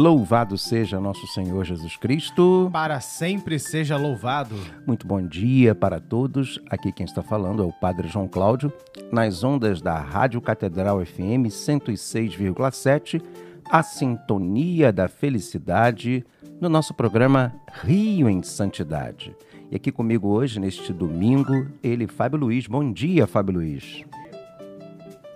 Louvado 0.00 0.56
seja 0.56 0.98
nosso 0.98 1.26
Senhor 1.26 1.62
Jesus 1.62 1.94
Cristo. 1.94 2.70
Para 2.72 3.00
sempre 3.00 3.58
seja 3.58 3.98
louvado. 3.98 4.56
Muito 4.86 5.06
bom 5.06 5.20
dia 5.20 5.74
para 5.74 6.00
todos. 6.00 6.58
Aqui 6.70 6.90
quem 6.90 7.04
está 7.04 7.22
falando 7.22 7.62
é 7.62 7.66
o 7.66 7.72
Padre 7.72 8.08
João 8.08 8.26
Cláudio, 8.26 8.72
nas 9.12 9.44
ondas 9.44 9.82
da 9.82 10.00
Rádio 10.00 10.40
Catedral 10.40 11.04
FM 11.04 11.50
106,7, 11.50 13.22
a 13.70 13.82
sintonia 13.82 14.90
da 14.90 15.06
felicidade, 15.06 16.24
no 16.58 16.70
nosso 16.70 16.94
programa 16.94 17.54
Rio 17.82 18.26
em 18.30 18.42
Santidade. 18.42 19.36
E 19.70 19.76
aqui 19.76 19.92
comigo 19.92 20.28
hoje, 20.28 20.58
neste 20.58 20.94
domingo, 20.94 21.66
ele, 21.82 22.06
Fábio 22.06 22.38
Luiz. 22.40 22.66
Bom 22.66 22.90
dia, 22.90 23.26
Fábio 23.26 23.56
Luiz. 23.56 24.02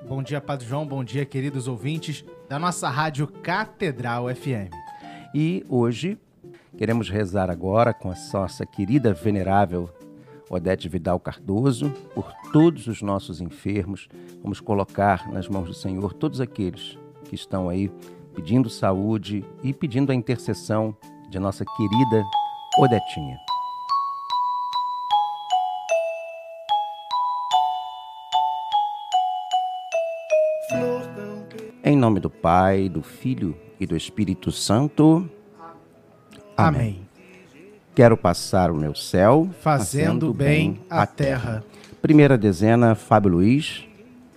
Bom 0.08 0.22
dia, 0.22 0.40
Padre 0.40 0.66
João. 0.66 0.86
Bom 0.86 1.04
dia, 1.04 1.26
queridos 1.26 1.68
ouvintes 1.68 2.24
da 2.48 2.58
nossa 2.58 2.88
rádio 2.88 3.26
Catedral 3.26 4.26
FM. 4.34 4.72
E 5.34 5.64
hoje 5.68 6.18
queremos 6.76 7.08
rezar 7.08 7.50
agora 7.50 7.92
com 7.92 8.10
a 8.10 8.14
nossa 8.32 8.66
querida 8.66 9.12
venerável 9.12 9.88
Odete 10.48 10.88
Vidal 10.88 11.18
Cardoso 11.18 11.90
por 12.14 12.32
todos 12.52 12.86
os 12.86 13.00
nossos 13.02 13.40
enfermos. 13.40 14.08
Vamos 14.42 14.60
colocar 14.60 15.30
nas 15.32 15.48
mãos 15.48 15.68
do 15.68 15.74
Senhor 15.74 16.12
todos 16.12 16.40
aqueles 16.40 16.98
que 17.24 17.34
estão 17.34 17.68
aí 17.68 17.90
pedindo 18.34 18.68
saúde 18.68 19.44
e 19.62 19.72
pedindo 19.72 20.12
a 20.12 20.14
intercessão 20.14 20.96
de 21.30 21.38
nossa 21.38 21.64
querida 21.64 22.24
Odetinha. 22.78 23.43
Nome 32.04 32.20
do 32.20 32.28
Pai, 32.28 32.86
do 32.86 33.00
Filho 33.00 33.56
e 33.80 33.86
do 33.86 33.96
Espírito 33.96 34.52
Santo. 34.52 35.26
Amém. 36.54 36.80
Amém. 36.80 37.08
Quero 37.94 38.14
passar 38.14 38.70
o 38.70 38.76
meu 38.76 38.94
céu 38.94 39.48
fazendo, 39.62 40.26
fazendo 40.26 40.34
bem 40.34 40.80
a 40.90 41.06
terra. 41.06 41.64
Primeira 42.02 42.36
dezena, 42.36 42.94
Fábio 42.94 43.30
Luiz. 43.30 43.86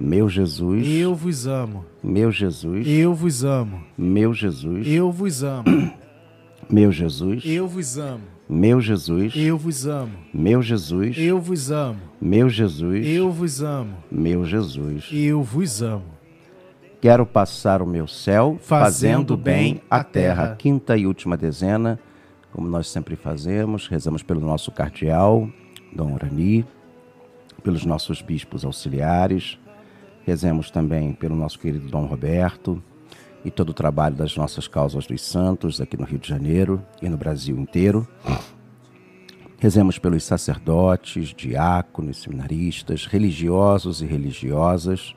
Meu 0.00 0.30
Jesus, 0.30 0.88
eu 0.88 1.14
vos 1.14 1.46
amo. 1.46 1.84
Meu 2.02 2.32
Jesus, 2.32 2.86
eu 2.88 3.12
vos 3.12 3.44
amo. 3.44 3.82
Meu 3.98 4.32
Jesus, 4.32 4.86
eu 4.86 5.12
vos 5.12 5.44
amo. 5.44 5.64
Meu 6.70 6.90
Jesus, 6.90 7.42
eu 7.44 7.68
vos 7.68 7.98
amo. 7.98 8.22
Meu 8.48 8.80
Jesus, 8.80 9.34
eu 9.36 9.58
vos 9.58 9.86
amo. 9.86 10.12
Meu 10.32 10.62
Jesus, 10.62 11.18
eu 11.18 11.38
vos 11.38 11.70
amo. 11.70 12.00
Meu 12.18 12.48
Jesus, 12.48 13.06
eu 13.06 13.30
vos 13.30 13.62
amo. 13.62 13.94
Meu 14.10 14.44
Jesus, 14.46 15.10
eu 15.12 15.42
vos 15.42 15.82
amo. 15.82 16.04
Quero 16.98 17.26
passar 17.26 17.82
o 17.82 17.86
meu 17.86 18.06
céu 18.06 18.56
fazendo, 18.58 19.34
fazendo 19.34 19.36
bem 19.36 19.82
a 19.90 20.02
terra. 20.02 20.44
terra. 20.44 20.56
Quinta 20.56 20.96
e 20.96 21.06
última 21.06 21.36
dezena, 21.36 22.00
como 22.52 22.66
nós 22.66 22.88
sempre 22.88 23.16
fazemos, 23.16 23.86
rezamos 23.86 24.22
pelo 24.22 24.40
nosso 24.40 24.72
cardeal, 24.72 25.46
Dom 25.92 26.14
Orani, 26.14 26.64
pelos 27.62 27.84
nossos 27.84 28.22
bispos 28.22 28.64
auxiliares, 28.64 29.58
Rezemos 30.30 30.70
também 30.70 31.12
pelo 31.12 31.34
nosso 31.34 31.58
querido 31.58 31.88
Dom 31.88 32.06
Roberto 32.06 32.80
e 33.44 33.50
todo 33.50 33.70
o 33.70 33.74
trabalho 33.74 34.14
das 34.14 34.36
nossas 34.36 34.68
causas 34.68 35.04
dos 35.04 35.22
santos 35.22 35.80
aqui 35.80 35.96
no 35.96 36.04
Rio 36.04 36.20
de 36.20 36.28
Janeiro 36.28 36.80
e 37.02 37.08
no 37.08 37.16
Brasil 37.16 37.58
inteiro. 37.58 38.06
Rezemos 39.58 39.98
pelos 39.98 40.22
sacerdotes, 40.22 41.34
diáconos, 41.34 42.22
seminaristas, 42.22 43.06
religiosos 43.06 44.02
e 44.02 44.06
religiosas. 44.06 45.16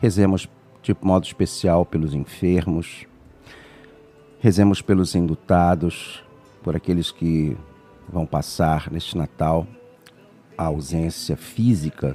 Rezemos 0.00 0.48
de 0.84 0.96
modo 1.02 1.26
especial 1.26 1.84
pelos 1.84 2.14
enfermos. 2.14 3.06
Rezemos 4.38 4.80
pelos 4.80 5.16
indutados, 5.16 6.22
por 6.62 6.76
aqueles 6.76 7.10
que 7.10 7.56
vão 8.08 8.24
passar 8.24 8.88
neste 8.88 9.18
Natal 9.18 9.66
a 10.56 10.66
ausência 10.66 11.36
física 11.36 12.14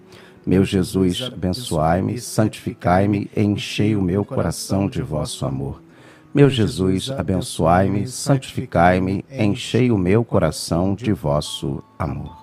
Meu 0.45 0.65
Jesus, 0.65 1.21
abençoai-me, 1.21 2.19
santificai-me, 2.19 3.29
enchei 3.37 3.95
o 3.95 4.01
meu 4.01 4.25
coração 4.25 4.87
de 4.87 5.01
vosso 5.01 5.45
amor. 5.45 5.81
Meu 6.33 6.49
Jesus, 6.49 7.11
abençoai-me, 7.11 8.07
santificai-me, 8.07 9.23
enchei 9.29 9.91
o 9.91 9.97
meu 9.97 10.25
coração 10.25 10.95
de 10.95 11.13
vosso 11.13 11.83
amor. 11.99 12.35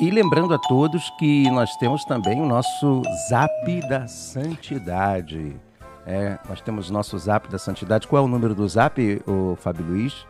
E 0.00 0.10
lembrando 0.10 0.54
a 0.54 0.58
todos 0.58 1.10
que 1.18 1.50
nós 1.50 1.76
temos 1.76 2.02
também 2.06 2.40
o 2.40 2.46
nosso 2.46 3.02
Zap 3.28 3.80
da 3.86 4.08
Santidade. 4.08 5.54
É, 6.06 6.38
nós 6.48 6.62
temos 6.62 6.88
o 6.88 6.92
nosso 6.92 7.18
Zap 7.18 7.50
da 7.50 7.58
Santidade. 7.58 8.08
Qual 8.08 8.22
é 8.22 8.24
o 8.24 8.28
número 8.28 8.54
do 8.54 8.66
Zap, 8.66 8.98
o 9.26 9.56
Fábio 9.56 9.84
Luiz? 9.84 10.29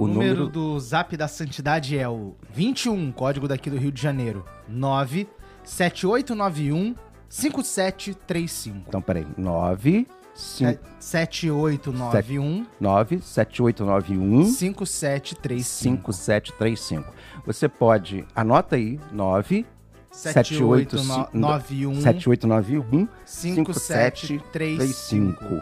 O, 0.00 0.08
número... 0.08 0.30
número... 0.30 0.50
do 0.50 0.80
Zap 0.80 1.14
da 1.14 1.28
Santidade 1.28 1.98
é 1.98 2.08
o 2.08 2.34
21, 2.54 3.12
código 3.12 3.46
daqui 3.46 3.68
do 3.68 3.76
Rio 3.76 3.92
de 3.92 4.00
Janeiro, 4.00 4.46
97891 4.66 6.94
5735. 7.28 8.84
Então, 8.88 9.02
peraí, 9.02 9.26
9 9.36 10.06
7891 10.32 12.66
97891 12.80 14.46
5735. 14.46 16.12
5735. 16.14 17.12
Você 17.44 17.68
pode, 17.68 18.26
anota 18.34 18.76
aí, 18.76 18.98
9 19.12 19.66
7891 20.10 22.00
7891 22.00 23.06
5735. 23.26 25.60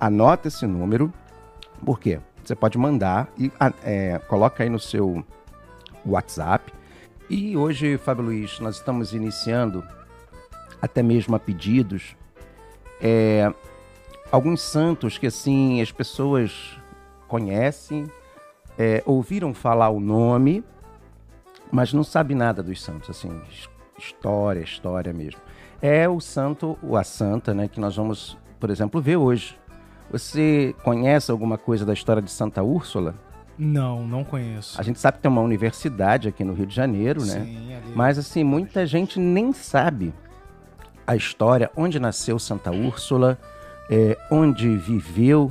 Anota 0.00 0.48
esse 0.48 0.66
número. 0.66 1.12
Por 1.84 2.00
quê? 2.00 2.18
Você 2.44 2.54
pode 2.54 2.76
mandar 2.76 3.32
e 3.38 3.50
é, 3.82 4.18
coloca 4.28 4.62
aí 4.62 4.68
no 4.68 4.78
seu 4.78 5.24
WhatsApp. 6.04 6.72
E 7.30 7.56
hoje, 7.56 7.96
Fábio 7.96 8.24
Luiz, 8.24 8.60
nós 8.60 8.76
estamos 8.76 9.14
iniciando, 9.14 9.82
até 10.80 11.02
mesmo 11.02 11.34
a 11.34 11.38
pedidos, 11.38 12.14
é, 13.00 13.50
alguns 14.30 14.60
santos 14.60 15.16
que 15.16 15.26
assim 15.26 15.80
as 15.80 15.90
pessoas 15.90 16.78
conhecem, 17.26 18.06
é, 18.78 19.02
ouviram 19.06 19.54
falar 19.54 19.88
o 19.88 19.98
nome, 19.98 20.62
mas 21.72 21.94
não 21.94 22.04
sabe 22.04 22.34
nada 22.34 22.62
dos 22.62 22.82
santos, 22.82 23.08
assim, 23.08 23.40
história, 23.98 24.60
história 24.60 25.12
mesmo. 25.12 25.40
É 25.80 26.06
o 26.08 26.20
santo 26.20 26.78
ou 26.82 26.96
a 26.96 27.04
santa, 27.04 27.54
né, 27.54 27.68
que 27.68 27.80
nós 27.80 27.96
vamos, 27.96 28.36
por 28.60 28.68
exemplo, 28.68 29.00
ver 29.00 29.16
hoje. 29.16 29.58
Você 30.14 30.76
conhece 30.84 31.32
alguma 31.32 31.58
coisa 31.58 31.84
da 31.84 31.92
história 31.92 32.22
de 32.22 32.30
Santa 32.30 32.62
Úrsula? 32.62 33.16
Não, 33.58 34.06
não 34.06 34.22
conheço. 34.22 34.80
A 34.80 34.84
gente 34.84 35.00
sabe 35.00 35.16
que 35.16 35.22
tem 35.22 35.30
uma 35.30 35.40
universidade 35.40 36.28
aqui 36.28 36.44
no 36.44 36.52
Rio 36.52 36.66
de 36.66 36.74
Janeiro, 36.74 37.24
né? 37.24 37.40
Sim, 37.40 37.66
né? 37.66 37.80
Ali. 37.84 37.92
Mas 37.96 38.16
assim, 38.16 38.44
muita 38.44 38.86
gente 38.86 39.18
nem 39.18 39.52
sabe 39.52 40.14
a 41.04 41.16
história, 41.16 41.68
onde 41.76 41.98
nasceu 41.98 42.38
Santa 42.38 42.70
Úrsula, 42.70 43.36
é, 43.90 44.16
onde 44.30 44.76
viveu, 44.76 45.50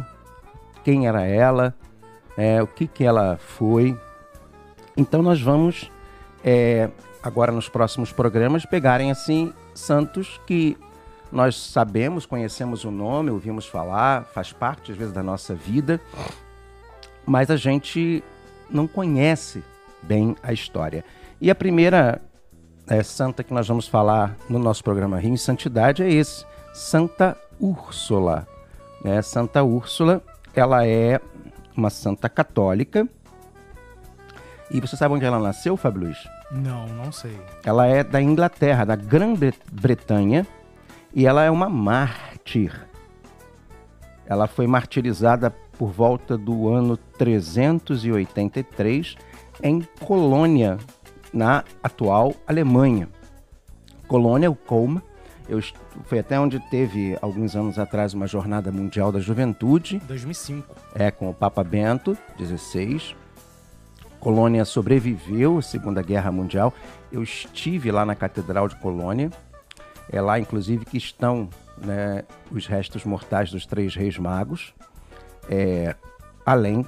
quem 0.81 1.07
era 1.07 1.25
ela, 1.25 1.75
é, 2.37 2.63
o 2.63 2.67
que, 2.67 2.87
que 2.87 3.03
ela 3.03 3.37
foi. 3.37 3.99
Então 4.95 5.21
nós 5.21 5.41
vamos 5.41 5.91
é, 6.41 6.89
agora 7.21 7.51
nos 7.51 7.67
próximos 7.67 8.13
programas 8.13 8.65
pegarem 8.65 9.11
assim 9.11 9.51
santos 9.75 10.39
que 10.47 10.77
nós 11.33 11.55
sabemos, 11.55 12.27
conhecemos 12.27 12.85
o 12.85 12.91
nome, 12.91 13.31
ouvimos 13.31 13.65
falar, 13.65 14.23
faz 14.25 14.53
parte 14.53 14.91
às 14.91 14.97
vezes 14.97 15.11
da 15.11 15.23
nossa 15.23 15.55
vida, 15.55 15.99
mas 17.25 17.49
a 17.49 17.57
gente 17.57 18.23
não 18.69 18.87
conhece 18.87 19.63
bem 20.03 20.35
a 20.43 20.53
história. 20.53 21.03
E 21.41 21.49
a 21.49 21.55
primeira 21.55 22.21
é, 22.87 23.01
santa 23.01 23.43
que 23.43 23.51
nós 23.51 23.67
vamos 23.67 23.87
falar 23.87 24.35
no 24.47 24.59
nosso 24.59 24.83
programa 24.83 25.19
Rio 25.19 25.33
em 25.33 25.37
Santidade 25.37 26.03
é 26.03 26.11
esse, 26.11 26.45
Santa 26.71 27.35
Úrsula. 27.59 28.47
Né? 29.03 29.19
Santa 29.23 29.63
Úrsula, 29.63 30.21
ela 30.53 30.85
é 30.85 31.19
uma 31.75 31.89
santa 31.89 32.29
católica. 32.29 33.07
E 34.69 34.79
você 34.79 34.95
sabe 34.95 35.15
onde 35.15 35.25
ela 35.25 35.39
nasceu, 35.39 35.75
Fábio 35.75 36.03
Luiz? 36.03 36.17
Não, 36.51 36.85
não 36.89 37.11
sei. 37.11 37.35
Ela 37.63 37.87
é 37.87 38.03
da 38.03 38.21
Inglaterra, 38.21 38.85
da 38.85 38.95
Grã-Bretanha, 38.95 40.45
e 41.13 41.25
ela 41.25 41.43
é 41.43 41.51
uma 41.51 41.69
mártir. 41.69 42.87
Ela 44.25 44.47
foi 44.47 44.65
martirizada 44.67 45.53
por 45.77 45.91
volta 45.91 46.37
do 46.37 46.69
ano 46.69 46.95
383 46.97 49.15
em 49.61 49.81
Colônia, 49.99 50.77
na 51.33 51.65
atual 51.81 52.33
Alemanha. 52.47 53.09
Colônia, 54.07 54.49
o 54.49 54.55
Colma, 54.55 55.03
eu, 55.47 55.59
foi 56.05 56.19
até 56.19 56.39
onde 56.39 56.59
teve, 56.59 57.17
alguns 57.21 57.55
anos 57.55 57.77
atrás, 57.77 58.13
uma 58.13 58.27
jornada 58.27 58.71
mundial 58.71 59.11
da 59.11 59.19
juventude. 59.19 59.99
2005. 60.07 60.75
É, 60.95 61.11
com 61.11 61.29
o 61.29 61.33
Papa 61.33 61.63
Bento 61.63 62.17
XVI. 62.37 63.15
Colônia 64.19 64.63
sobreviveu 64.63 65.57
à 65.57 65.61
Segunda 65.61 66.01
Guerra 66.01 66.31
Mundial. 66.31 66.73
Eu 67.11 67.21
estive 67.21 67.91
lá 67.91 68.05
na 68.05 68.15
Catedral 68.15 68.69
de 68.69 68.77
Colônia. 68.77 69.29
É 70.11 70.21
lá, 70.21 70.39
inclusive, 70.39 70.85
que 70.85 70.97
estão 70.97 71.49
né, 71.77 72.23
os 72.51 72.67
restos 72.67 73.03
mortais 73.03 73.51
dos 73.51 73.65
três 73.65 73.95
reis 73.95 74.17
magos, 74.17 74.73
é, 75.49 75.95
além 76.45 76.85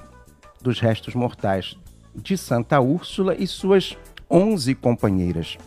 dos 0.60 0.80
restos 0.80 1.14
mortais 1.14 1.76
de 2.14 2.36
Santa 2.36 2.80
Úrsula 2.80 3.34
e 3.34 3.46
suas 3.46 3.96
onze 4.30 4.74
companheiras. 4.74 5.58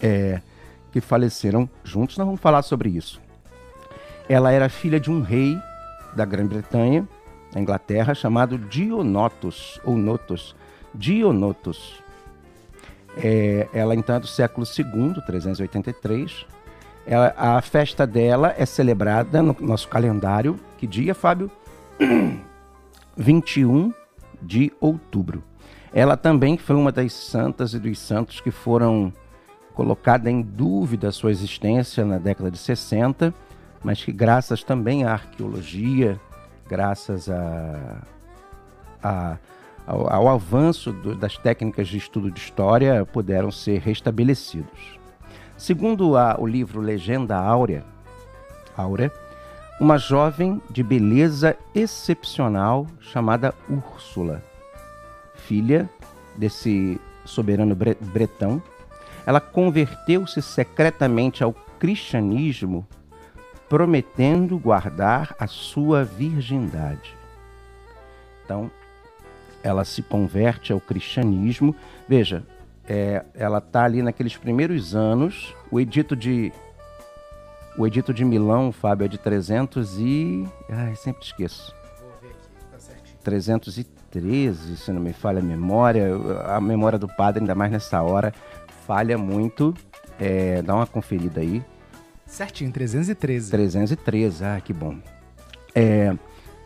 É, 0.00 0.40
que 0.94 1.00
faleceram 1.00 1.68
juntos. 1.82 2.16
Nós 2.16 2.24
vamos 2.24 2.40
falar 2.40 2.62
sobre 2.62 2.88
isso. 2.88 3.20
Ela 4.28 4.52
era 4.52 4.68
filha 4.68 5.00
de 5.00 5.10
um 5.10 5.22
rei 5.22 5.58
da 6.14 6.24
Grã-Bretanha, 6.24 7.08
na 7.52 7.60
Inglaterra, 7.60 8.14
chamado 8.14 8.56
Dionotos, 8.56 9.80
ou 9.84 9.96
Notos. 9.96 10.54
Dionotos. 10.94 12.00
É, 13.16 13.68
ela, 13.72 13.96
então, 13.96 14.14
é 14.14 14.20
do 14.20 14.28
século 14.28 14.64
II, 14.64 15.20
383. 15.26 16.46
Ela, 17.06 17.34
a 17.36 17.60
festa 17.60 18.06
dela 18.06 18.54
é 18.56 18.64
celebrada 18.64 19.42
no 19.42 19.56
nosso 19.60 19.88
calendário. 19.88 20.58
Que 20.78 20.86
dia, 20.86 21.14
Fábio? 21.14 21.50
21 23.16 23.92
de 24.40 24.72
outubro. 24.80 25.42
Ela 25.92 26.16
também 26.16 26.58
foi 26.58 26.74
uma 26.74 26.90
das 26.90 27.12
santas 27.12 27.74
e 27.74 27.78
dos 27.78 27.98
santos 27.98 28.40
que 28.40 28.50
foram 28.50 29.12
colocada 29.74 30.30
em 30.30 30.40
dúvida 30.40 31.08
a 31.08 31.12
sua 31.12 31.30
existência 31.30 32.04
na 32.04 32.18
década 32.18 32.50
de 32.50 32.58
60, 32.58 33.34
mas 33.82 34.02
que 34.02 34.12
graças 34.12 34.62
também 34.62 35.04
à 35.04 35.12
arqueologia, 35.12 36.18
graças 36.68 37.28
a, 37.28 38.02
a 39.02 39.36
ao, 39.86 40.10
ao, 40.10 40.28
avanço 40.28 40.92
do, 40.92 41.14
das 41.14 41.36
técnicas 41.36 41.88
de 41.88 41.98
estudo 41.98 42.30
de 42.30 42.40
história, 42.40 43.04
puderam 43.04 43.50
ser 43.50 43.80
restabelecidos. 43.80 44.98
Segundo 45.64 46.14
a, 46.14 46.36
o 46.38 46.46
livro 46.46 46.78
Legenda 46.78 47.38
Áurea, 47.38 47.86
Áurea, 48.76 49.10
uma 49.80 49.96
jovem 49.96 50.60
de 50.68 50.82
beleza 50.82 51.56
excepcional 51.74 52.86
chamada 53.00 53.54
Úrsula, 53.66 54.42
filha 55.36 55.88
desse 56.36 57.00
soberano 57.24 57.74
bretão, 57.74 58.62
ela 59.24 59.40
converteu-se 59.40 60.42
secretamente 60.42 61.42
ao 61.42 61.54
cristianismo, 61.78 62.86
prometendo 63.66 64.58
guardar 64.58 65.34
a 65.38 65.46
sua 65.46 66.04
virgindade. 66.04 67.16
Então, 68.44 68.70
ela 69.62 69.86
se 69.86 70.02
converte 70.02 70.74
ao 70.74 70.78
cristianismo. 70.78 71.74
Veja, 72.06 72.44
é, 72.88 73.24
ela 73.34 73.58
está 73.58 73.84
ali 73.84 74.02
naqueles 74.02 74.36
primeiros 74.36 74.94
anos. 74.94 75.54
O 75.70 75.80
edito 75.80 76.14
de 76.14 76.52
o 77.76 77.86
edito 77.86 78.14
de 78.14 78.24
Milão, 78.24 78.70
Fábio, 78.70 79.04
é 79.04 79.08
de 79.08 79.18
300 79.18 79.98
e... 79.98 80.48
Ai, 80.70 80.94
sempre 80.94 81.24
esqueço. 81.24 81.74
Vou 82.00 82.12
ver 82.22 82.28
aqui, 82.28 82.70
tá 82.70 82.78
certinho. 82.78 83.18
313, 83.24 84.76
se 84.76 84.92
não 84.92 85.00
me 85.00 85.12
falha 85.12 85.40
a 85.40 85.42
memória. 85.42 86.08
A 86.46 86.60
memória 86.60 86.98
do 86.98 87.08
padre, 87.08 87.40
ainda 87.40 87.54
mais 87.54 87.72
nessa 87.72 88.00
hora, 88.00 88.32
falha 88.86 89.18
muito. 89.18 89.74
É, 90.20 90.62
dá 90.62 90.76
uma 90.76 90.86
conferida 90.86 91.40
aí. 91.40 91.64
Certinho, 92.26 92.70
313. 92.70 93.50
313, 93.50 94.44
ah, 94.44 94.60
que 94.60 94.72
bom. 94.72 94.96
É, 95.74 96.16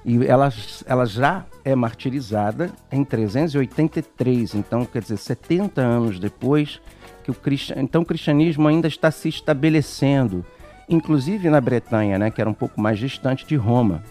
e 0.09 0.27
ela, 0.27 0.51
ela 0.87 1.05
já 1.05 1.45
é 1.63 1.75
martirizada 1.75 2.71
em 2.91 3.05
383, 3.05 4.55
então 4.55 4.87
quer 4.87 5.03
dizer, 5.03 5.19
70 5.19 5.83
anos 5.83 6.19
depois 6.19 6.81
que 7.23 7.31
o 7.31 7.35
cristian... 7.35 7.75
então 7.77 8.01
o 8.01 8.07
cristianismo 8.07 8.67
ainda 8.67 8.89
está 8.89 9.11
se 9.11 9.29
estabelecendo, 9.29 10.43
inclusive 10.89 11.51
na 11.51 11.61
Bretanha, 11.61 12.19
né, 12.19 12.31
que 12.31 12.41
era 12.41 12.49
um 12.49 12.55
pouco 12.55 12.81
mais 12.81 12.99
distante 12.99 13.47
de 13.47 13.55
Roma. 13.55 14.03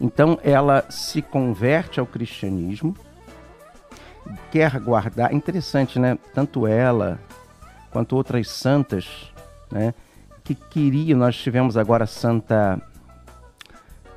Então 0.00 0.38
ela 0.42 0.82
se 0.88 1.20
converte 1.20 2.00
ao 2.00 2.06
cristianismo 2.06 2.96
quer 4.50 4.80
guardar. 4.80 5.34
Interessante, 5.34 5.98
né? 5.98 6.18
Tanto 6.32 6.66
ela 6.66 7.20
quanto 7.90 8.16
outras 8.16 8.48
santas, 8.48 9.30
né? 9.70 9.92
Que 10.42 10.54
queriam. 10.54 11.18
Nós 11.18 11.36
tivemos 11.36 11.76
agora 11.76 12.06
Santa 12.06 12.80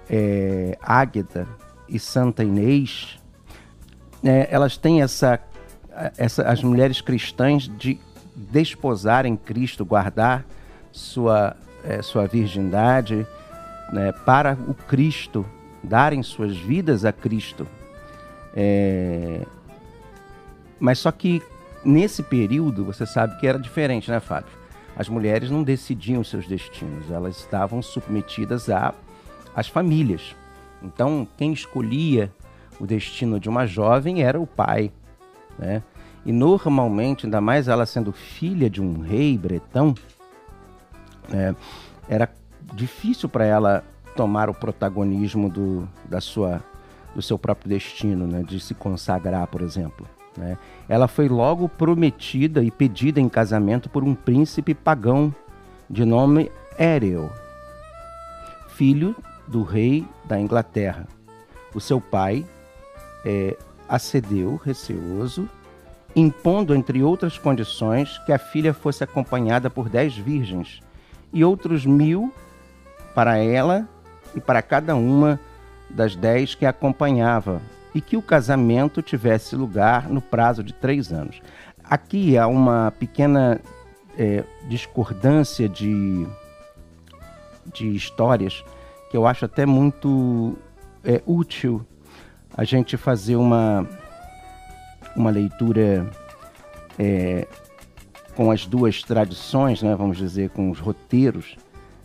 é, 0.10 0.78
Águeda 0.82 1.48
e 1.88 2.00
Santa 2.00 2.44
Inês. 2.44 3.20
É, 4.24 4.48
elas 4.52 4.78
têm 4.78 5.02
essa 5.02 5.40
essa, 6.18 6.44
as 6.44 6.64
mulheres 6.64 7.02
cristãs 7.02 7.68
de 7.78 8.00
desposarem 8.36 9.36
Cristo, 9.36 9.84
guardar 9.84 10.46
sua, 10.92 11.56
é, 11.84 12.02
sua 12.02 12.28
virgindade 12.28 13.26
né, 13.92 14.12
para 14.26 14.54
o 14.68 14.74
Cristo, 14.74 15.46
darem 15.84 16.22
suas 16.22 16.56
vidas 16.56 17.04
a 17.04 17.12
Cristo. 17.12 17.68
É... 18.56 19.42
Mas 20.80 21.00
só 21.00 21.12
que 21.12 21.42
nesse 21.84 22.22
período, 22.22 22.86
você 22.86 23.06
sabe 23.06 23.40
que 23.40 23.48
era 23.48 23.58
diferente, 23.58 24.12
né, 24.12 24.20
Fábio? 24.20 24.56
As 24.96 25.10
mulheres 25.10 25.50
não 25.50 25.64
decidiam 25.64 26.24
seus 26.24 26.48
destinos, 26.48 27.10
elas 27.12 27.38
estavam 27.38 27.82
submetidas 27.82 28.70
a, 28.70 28.94
às 29.58 29.68
famílias. 29.68 30.36
Então, 30.84 31.28
quem 31.36 31.52
escolhia 31.52 32.32
o 32.80 32.86
destino 32.86 33.40
de 33.40 33.50
uma 33.50 33.66
jovem 33.66 34.22
era 34.22 34.40
o 34.40 34.46
pai, 34.46 34.92
né? 35.58 35.82
E 36.24 36.32
normalmente, 36.32 37.26
ainda 37.26 37.42
mais 37.42 37.68
ela 37.68 37.86
sendo 37.88 38.12
filha 38.12 38.70
de 38.70 38.80
um 38.80 39.00
rei 39.00 39.36
bretão, 39.36 39.96
é, 41.34 41.56
era 42.08 42.30
difícil 42.76 43.28
para 43.28 43.46
ela 43.46 43.84
tomar 44.16 44.48
o 44.48 44.54
protagonismo 44.54 45.50
do, 45.50 45.88
da 46.06 46.22
sua, 46.22 46.62
do 47.16 47.22
seu 47.22 47.40
próprio 47.40 47.70
destino, 47.70 48.28
né? 48.28 48.44
de 48.44 48.60
se 48.60 48.76
consagrar, 48.76 49.48
por 49.48 49.62
exemplo. 49.62 50.06
Né? 50.38 50.58
Ela 50.88 51.08
foi 51.08 51.30
logo 51.30 51.70
prometida 51.70 52.62
e 52.62 52.70
pedida 52.70 53.20
em 53.22 53.30
casamento 53.30 53.90
por 53.90 54.04
um 54.04 54.14
príncipe 54.14 54.74
pagão 54.74 55.34
de 55.90 56.04
nome 56.04 56.52
Éreo, 56.78 57.32
filho 58.68 59.16
do 59.48 59.64
rei 59.64 60.06
da 60.26 60.40
Inglaterra. 60.40 61.08
O 61.74 61.80
seu 61.80 62.02
pai 62.02 62.46
é, 63.26 63.58
acedeu, 63.88 64.60
receoso, 64.64 65.50
impondo, 66.16 66.76
entre 66.76 67.04
outras 67.04 67.38
condições, 67.38 68.18
que 68.26 68.34
a 68.34 68.40
filha 68.40 68.74
fosse 68.74 69.04
acompanhada 69.04 69.70
por 69.70 69.90
dez 69.90 70.16
virgens 70.18 70.82
e 71.32 71.44
outros 71.44 71.86
mil 71.86 72.34
para 73.14 73.38
ela 73.38 73.88
e 74.36 74.42
para 74.42 74.62
cada 74.62 74.96
uma 74.96 75.40
das 75.90 76.16
dez 76.16 76.54
que 76.54 76.66
a 76.66 76.70
acompanhava, 76.70 77.62
e 77.96 78.02
que 78.02 78.18
o 78.18 78.22
casamento 78.22 79.02
tivesse 79.02 79.56
lugar 79.56 80.10
no 80.10 80.22
prazo 80.22 80.64
de 80.64 80.74
três 80.74 81.12
anos. 81.12 81.42
Aqui 81.84 82.38
há 82.38 82.46
uma 82.46 82.92
pequena 82.92 83.62
é, 84.18 84.44
discordância 84.68 85.68
de, 85.70 86.28
de 87.74 87.96
histórias 87.96 88.64
que 89.10 89.18
eu 89.18 89.26
acho 89.26 89.46
até 89.46 89.66
muito 89.66 90.58
é, 91.04 91.22
útil 91.26 91.86
a 92.56 92.64
gente 92.64 92.98
fazer 92.98 93.36
uma, 93.36 93.88
uma 95.16 95.30
leitura 95.30 96.10
é, 96.98 97.48
com 98.36 98.52
as 98.52 98.66
duas 98.66 99.02
tradições, 99.02 99.82
né, 99.82 99.96
vamos 99.96 100.18
dizer, 100.18 100.50
com 100.50 100.70
os 100.70 100.80
roteiros 100.80 101.56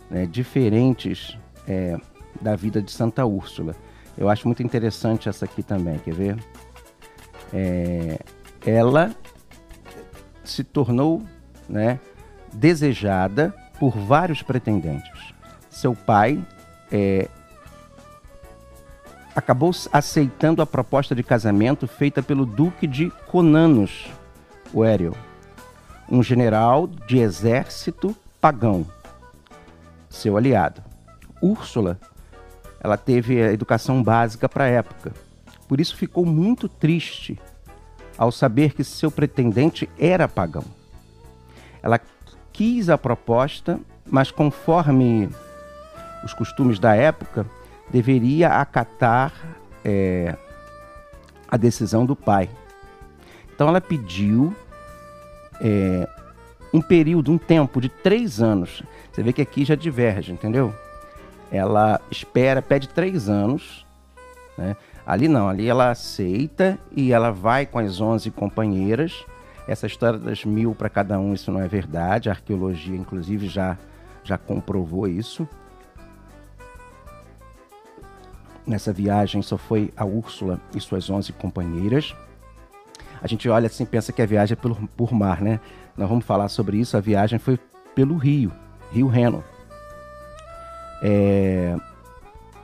né, 0.09 0.25
diferentes 0.25 1.37
é, 1.67 1.97
da 2.41 2.55
vida 2.55 2.81
de 2.81 2.91
Santa 2.91 3.25
Úrsula. 3.25 3.75
Eu 4.17 4.29
acho 4.29 4.47
muito 4.47 4.61
interessante 4.61 5.27
essa 5.27 5.45
aqui 5.45 5.63
também, 5.63 5.97
quer 5.99 6.13
ver? 6.13 6.37
É, 7.51 8.19
ela 8.65 9.15
se 10.43 10.63
tornou 10.63 11.23
né, 11.67 11.99
desejada 12.53 13.53
por 13.79 13.97
vários 13.97 14.41
pretendentes. 14.41 15.33
Seu 15.69 15.95
pai 15.95 16.43
é, 16.93 17.27
acabou 19.35 19.71
aceitando 19.91 20.61
a 20.61 20.65
proposta 20.65 21.15
de 21.15 21.23
casamento 21.23 21.87
feita 21.87 22.21
pelo 22.21 22.45
Duque 22.45 22.85
de 22.85 23.09
Conanos, 23.27 24.11
o 24.71 24.85
Éreo, 24.85 25.15
um 26.07 26.21
general 26.21 26.85
de 26.85 27.17
exército 27.17 28.15
pagão, 28.39 28.85
seu 30.07 30.37
aliado. 30.37 30.83
Úrsula 31.41 31.99
ela 32.79 32.97
teve 32.97 33.41
a 33.41 33.51
educação 33.51 34.03
básica 34.03 34.47
para 34.47 34.65
a 34.65 34.67
época. 34.67 35.13
Por 35.69 35.79
isso 35.79 35.95
ficou 35.95 36.25
muito 36.25 36.67
triste 36.67 37.39
ao 38.17 38.29
saber 38.31 38.73
que 38.73 38.83
seu 38.83 39.09
pretendente 39.09 39.89
era 39.97 40.27
pagão. 40.27 40.65
Ela 41.81 41.99
quis 42.51 42.89
a 42.89 42.97
proposta, 42.97 43.79
mas 44.05 44.29
conforme 44.29 45.29
os 46.23 46.33
costumes 46.33 46.79
da 46.79 46.95
época, 46.95 47.45
deveria 47.89 48.49
acatar 48.49 49.33
é, 49.83 50.35
a 51.47 51.57
decisão 51.57 52.05
do 52.05 52.15
pai. 52.15 52.49
Então 53.53 53.67
ela 53.67 53.81
pediu 53.81 54.55
é, 55.61 56.07
um 56.73 56.81
período, 56.81 57.31
um 57.31 57.37
tempo 57.37 57.79
de 57.79 57.89
três 57.89 58.41
anos. 58.41 58.83
Você 59.11 59.21
vê 59.21 59.31
que 59.31 59.41
aqui 59.41 59.63
já 59.63 59.75
diverge, 59.75 60.31
entendeu? 60.31 60.73
ela 61.53 62.01
espera, 62.09 62.63
pede 62.63 62.89
três 62.89 63.29
anos, 63.29 63.85
né? 64.57 64.75
Ali 65.05 65.27
não, 65.27 65.47
ali 65.47 65.67
ela 65.67 65.91
aceita 65.91 66.79
e 66.95 67.11
ela 67.11 67.29
vai 67.29 67.65
com 67.65 67.77
as 67.77 68.01
11 68.01 68.31
companheiras. 68.31 69.23
Essa 69.67 69.85
história 69.85 70.17
das 70.17 70.43
mil 70.43 70.73
para 70.73 70.89
cada 70.89 71.19
um, 71.19 71.33
isso 71.33 71.51
não 71.51 71.61
é 71.61 71.67
verdade. 71.67 72.29
A 72.29 72.31
arqueologia, 72.31 72.95
inclusive, 72.95 73.47
já, 73.47 73.77
já 74.23 74.37
comprovou 74.37 75.07
isso. 75.07 75.47
Nessa 78.65 78.93
viagem 78.93 79.41
só 79.41 79.57
foi 79.57 79.91
a 79.95 80.05
Úrsula 80.05 80.59
e 80.73 80.79
suas 80.79 81.09
11 81.09 81.33
companheiras. 81.33 82.15
A 83.21 83.27
gente 83.27 83.47
olha 83.49 83.67
assim 83.67 83.85
pensa 83.85 84.13
que 84.13 84.21
a 84.21 84.25
viagem 84.25 84.53
é 84.53 84.61
pelo, 84.61 84.75
por 84.95 85.13
mar, 85.13 85.41
né? 85.41 85.59
Nós 85.97 86.07
vamos 86.07 86.25
falar 86.25 86.47
sobre 86.47 86.77
isso. 86.77 86.95
A 86.95 87.01
viagem 87.01 87.39
foi 87.39 87.59
pelo 87.93 88.15
rio, 88.15 88.51
Rio 88.91 89.07
Reno. 89.07 89.43
É, 91.01 91.75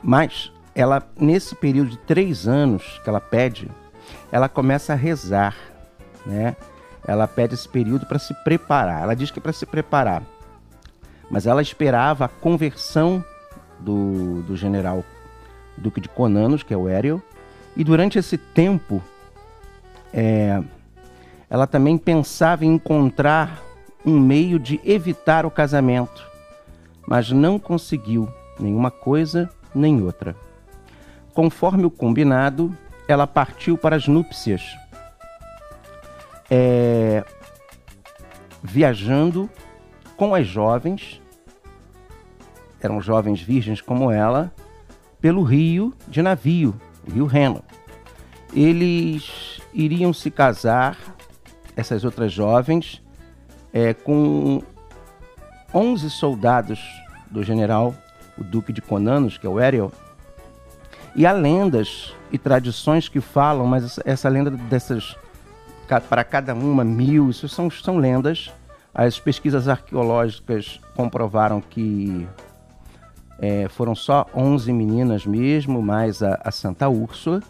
mas 0.02 0.50
ela, 0.74 1.02
nesse 1.18 1.54
período 1.54 1.90
de 1.90 1.98
três 1.98 2.48
anos 2.48 3.00
que 3.04 3.08
ela 3.08 3.20
pede, 3.20 3.70
ela 4.32 4.48
começa 4.48 4.94
a 4.94 4.96
rezar, 4.96 5.54
né? 6.24 6.56
Ela 7.06 7.28
pede 7.28 7.54
esse 7.54 7.68
período 7.68 8.06
para 8.06 8.18
se 8.18 8.32
preparar. 8.42 9.02
Ela 9.02 9.14
diz 9.14 9.30
que 9.30 9.38
é 9.38 9.42
para 9.42 9.52
se 9.52 9.66
preparar, 9.66 10.22
mas 11.30 11.46
ela 11.46 11.60
esperava 11.60 12.24
a 12.24 12.28
conversão 12.28 13.22
do, 13.78 14.42
do 14.42 14.56
general 14.56 15.04
Duque 15.80 16.00
de 16.00 16.08
Conanos, 16.08 16.62
que 16.62 16.74
é 16.74 16.76
o 16.76 16.88
Éreo, 16.88 17.22
e 17.76 17.82
durante 17.82 18.18
esse 18.18 18.36
tempo, 18.36 19.02
é, 20.12 20.62
ela 21.48 21.66
também 21.66 21.96
pensava 21.96 22.64
em 22.64 22.74
encontrar 22.74 23.62
um 24.04 24.18
meio 24.18 24.58
de 24.58 24.80
evitar 24.84 25.44
o 25.44 25.50
casamento 25.50 26.30
mas 27.10 27.32
não 27.32 27.58
conseguiu 27.58 28.28
nenhuma 28.56 28.88
coisa 28.88 29.50
nem 29.74 30.00
outra. 30.00 30.36
Conforme 31.34 31.84
o 31.84 31.90
combinado, 31.90 32.72
ela 33.08 33.26
partiu 33.26 33.76
para 33.76 33.96
as 33.96 34.06
núpcias, 34.06 34.62
é, 36.48 37.24
viajando 38.62 39.50
com 40.16 40.36
as 40.36 40.46
jovens, 40.46 41.20
eram 42.80 43.00
jovens 43.00 43.40
virgens 43.42 43.80
como 43.80 44.12
ela, 44.12 44.52
pelo 45.20 45.42
rio 45.42 45.94
de 46.08 46.22
navio, 46.22 46.74
o 47.06 47.10
rio 47.10 47.26
Reno. 47.26 47.62
Eles 48.52 49.60
iriam 49.72 50.12
se 50.12 50.30
casar, 50.30 50.96
essas 51.76 52.04
outras 52.04 52.32
jovens, 52.32 53.02
é, 53.72 53.94
com 53.94 54.62
11 55.72 56.10
soldados 56.10 56.80
do 57.30 57.42
general, 57.44 57.94
o 58.36 58.42
Duque 58.42 58.72
de 58.72 58.82
Conanos, 58.82 59.38
que 59.38 59.46
é 59.46 59.50
o 59.50 59.58
Ariel. 59.58 59.92
E 61.14 61.26
há 61.26 61.32
lendas 61.32 62.12
e 62.32 62.38
tradições 62.38 63.08
que 63.08 63.20
falam, 63.20 63.66
mas 63.66 63.84
essa, 63.84 64.02
essa 64.04 64.28
lenda 64.28 64.50
dessas, 64.50 65.16
para 66.08 66.24
cada 66.24 66.54
uma, 66.54 66.84
mil, 66.84 67.30
isso 67.30 67.48
são, 67.48 67.70
são 67.70 67.98
lendas. 67.98 68.50
As 68.92 69.18
pesquisas 69.18 69.68
arqueológicas 69.68 70.80
comprovaram 70.96 71.60
que 71.60 72.26
é, 73.40 73.68
foram 73.68 73.94
só 73.94 74.26
11 74.34 74.72
meninas 74.72 75.26
mesmo, 75.26 75.82
mais 75.82 76.22
a, 76.22 76.40
a, 76.44 76.50
Santa 76.50 76.88
Úrsula. 76.88 77.42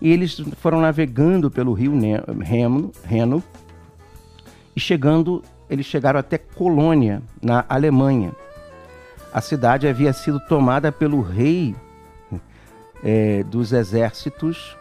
E 0.00 0.10
eles 0.10 0.38
foram 0.58 0.80
navegando 0.80 1.50
pelo 1.50 1.72
rio 1.72 1.92
Reno, 2.40 2.92
Reno 3.04 3.42
e 4.74 4.80
chegando, 4.80 5.42
eles 5.70 5.86
chegaram 5.86 6.18
até 6.18 6.38
Colônia, 6.38 7.22
na 7.40 7.64
Alemanha 7.68 8.32
a 9.32 9.40
cidade 9.40 9.88
havia 9.88 10.12
sido 10.12 10.38
tomada 10.40 10.92
pelo 10.92 11.22
rei 11.22 11.74
é, 13.02 13.42
dos 13.44 13.72
exércitos, 13.72 14.76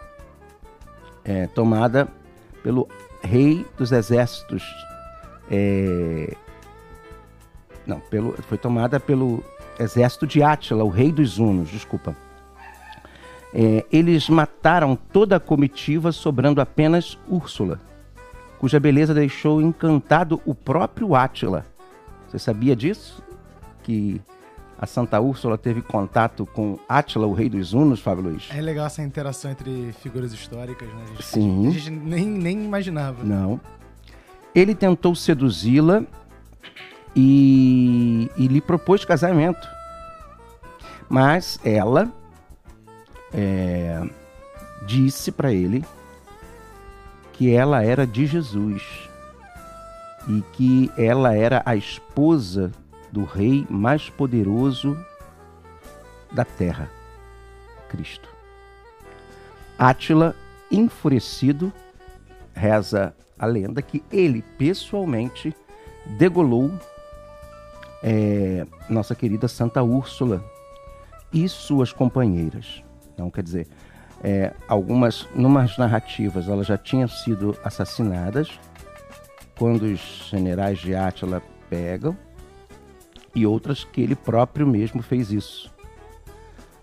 é, 1.24 1.48
tomada 1.48 2.08
pelo 2.62 2.88
rei 3.24 3.65
dos 3.77 3.91
exércitos. 3.93 4.63
É, 5.50 6.36
não, 7.88 8.00
pelo, 8.00 8.34
foi 8.43 8.58
tomada 8.58 9.00
pelo 9.00 9.43
exército 9.79 10.25
de 10.27 10.41
Átila, 10.43 10.83
o 10.83 10.89
rei 10.89 11.11
dos 11.11 11.37
Hunos, 11.39 11.69
desculpa. 11.69 12.15
É, 13.53 13.85
eles 13.91 14.29
mataram 14.29 14.95
toda 14.95 15.35
a 15.35 15.39
comitiva, 15.39 16.11
sobrando 16.11 16.61
apenas 16.61 17.17
Úrsula. 17.27 17.79
cuja 18.59 18.79
beleza 18.79 19.13
deixou 19.13 19.61
encantado 19.61 20.41
o 20.45 20.53
próprio 20.55 21.15
Átila. 21.15 21.65
Você 22.29 22.39
sabia 22.39 22.75
disso? 22.75 23.21
Que 23.83 24.21
a 24.79 24.85
Santa 24.85 25.19
Úrsula 25.19 25.57
teve 25.57 25.81
contato 25.81 26.45
com 26.45 26.79
Átila, 26.87 27.27
o 27.27 27.33
rei 27.33 27.49
dos 27.49 27.73
Hunos, 27.73 27.99
Fábio 27.99 28.23
Luiz? 28.25 28.47
É 28.55 28.61
legal 28.61 28.85
essa 28.85 29.01
interação 29.01 29.51
entre 29.51 29.91
figuras 29.99 30.31
históricas, 30.31 30.87
né? 30.87 31.03
A 31.03 31.07
gente, 31.07 31.23
Sim. 31.25 31.67
A 31.67 31.71
gente 31.71 31.89
nem, 31.89 32.25
nem 32.25 32.63
imaginava. 32.63 33.23
Não. 33.23 33.59
Ele 34.55 34.73
tentou 34.73 35.13
seduzi-la 35.13 36.03
e, 37.15 38.30
e 38.38 38.48
lhe 38.48 38.62
propôs 38.62 39.06
casamento. 39.06 39.68
Mas 41.10 41.60
ela 41.63 42.12
é, 43.34 44.01
disse 44.86 45.32
para 45.32 45.51
ele 45.51 45.84
que 47.34 47.53
ela 47.53 47.84
era 47.84 48.06
de 48.06 48.25
Jesus 48.25 49.10
e 50.27 50.41
que 50.53 50.91
ela 50.98 51.36
era 51.36 51.62
a 51.65 51.75
esposa 51.75 52.72
do 53.12 53.24
rei 53.24 53.65
mais 53.70 54.10
poderoso 54.10 54.98
da 56.32 56.46
terra, 56.46 56.89
Cristo. 57.89 58.30
Átila, 59.77 60.36
enfurecido, 60.72 61.74
reza 62.53 63.13
a 63.38 63.46
lenda 63.46 63.82
que 63.82 64.03
ele 64.12 64.44
pessoalmente 64.58 65.53
degolou 66.06 66.72
é, 68.03 68.65
nossa 68.89 69.15
querida 69.15 69.48
Santa 69.48 69.84
Úrsula 69.84 70.43
e 71.31 71.48
suas 71.48 71.93
companheiras. 71.93 72.84
Então, 73.13 73.29
quer 73.29 73.43
dizer, 73.43 73.67
é, 74.24 74.53
algumas, 74.67 75.27
numas 75.36 75.77
narrativas, 75.77 76.48
elas 76.48 76.67
já 76.67 76.77
tinham 76.77 77.08
sido 77.08 77.58
assassinadas 77.63 78.50
quando 79.58 79.84
os 79.84 80.27
generais 80.29 80.79
de 80.79 80.96
Átila 80.96 81.41
pegam, 81.70 82.17
e 83.34 83.46
outras 83.46 83.84
que 83.84 84.01
ele 84.01 84.15
próprio 84.15 84.67
mesmo 84.67 85.01
fez 85.01 85.31
isso. 85.31 85.72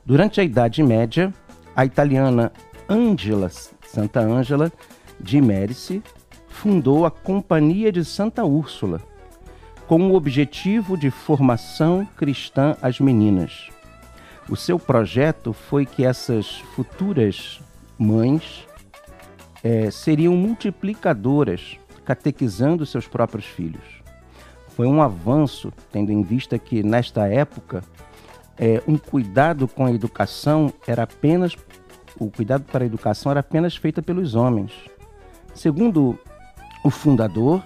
Durante 0.05 0.41
a 0.41 0.45
Idade 0.45 0.83
Média, 0.83 1.35
a 1.77 1.85
italiana 1.85 2.53
Angela, 2.89 3.51
Santa 3.87 4.21
Ângela 4.21 4.73
de 5.21 5.41
Mérici, 5.41 6.03
fundou 6.49 7.05
a 7.05 7.11
Companhia 7.11 7.93
de 7.93 8.05
Santa 8.05 8.45
Úrsula, 8.45 9.01
com 9.89 10.11
o 10.11 10.15
objetivo 10.15 10.99
de 10.99 11.11
formação 11.11 12.07
cristã 12.15 12.77
às 12.83 13.01
meninas. 13.01 13.71
O 14.47 14.55
seu 14.55 14.79
projeto 14.79 15.55
foi 15.55 15.87
que 15.87 16.05
essas 16.05 16.59
futuras 16.77 17.59
mães 17.99 18.67
é, 19.65 19.91
seriam 19.91 20.37
multiplicadoras, 20.37 21.79
catequizando 22.05 22.85
seus 22.85 23.09
próprios 23.09 23.47
filhos. 23.47 23.83
Foi 24.77 24.87
um 24.87 25.01
avanço, 25.01 25.73
tendo 25.91 26.13
em 26.13 26.23
vista 26.23 26.59
que, 26.59 26.83
nesta 26.83 27.27
época, 27.27 27.83
é, 28.59 28.83
um 28.87 28.99
cuidado 28.99 29.67
com 29.67 29.87
a 29.87 29.93
educação 29.93 30.71
era 30.87 31.05
apenas. 31.05 31.57
O 32.19 32.31
cuidado 32.31 32.65
para 32.65 32.85
a 32.85 32.87
educação 32.87 33.31
era 33.31 33.41
apenas 33.41 33.75
feita 33.75 34.03
pelos 34.03 34.35
homens. 34.35 34.71
Segundo 35.55 36.19
o 36.85 36.91
fundador, 36.91 37.63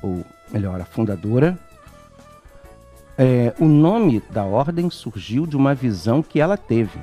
ou 0.00 0.24
melhor, 0.50 0.80
a 0.80 0.84
fundadora, 0.84 1.58
é, 3.18 3.54
o 3.58 3.64
nome 3.64 4.20
da 4.30 4.44
ordem 4.44 4.90
surgiu 4.90 5.46
de 5.46 5.56
uma 5.56 5.74
visão 5.74 6.22
que 6.22 6.40
ela 6.40 6.56
teve. 6.56 7.00